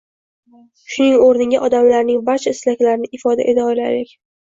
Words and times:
Shuning 0.93 1.19
o’rniga, 1.27 1.61
odamlarning 1.69 2.25
barcha 2.33 2.57
istaklarini 2.59 3.15
ifoda 3.21 3.51
eta 3.55 3.73
olaylik. 3.73 4.21